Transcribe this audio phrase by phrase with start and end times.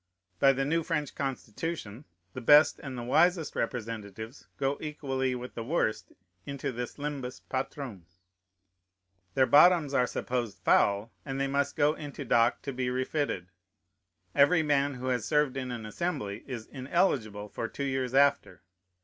[0.39, 5.63] By the new French Constitution the best and the wisest representatives go equally with the
[5.63, 6.11] worst
[6.43, 8.07] into this Limbus Patrum.
[9.35, 13.49] Their bottoms are supposed foul, and they must go into dock to be refitted.
[14.33, 18.63] Every man who has served in an Assembly is ineligible for two years after.